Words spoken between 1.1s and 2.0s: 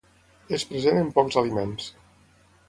pocs aliments.